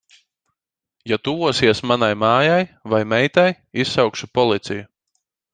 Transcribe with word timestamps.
Ja 1.11 1.19
tuvosies 1.27 1.83
manai 1.91 2.09
mājai 2.23 2.57
vai 2.95 3.03
meitai, 3.15 3.47
izsaukšu 3.85 4.31
policiju. 4.39 4.91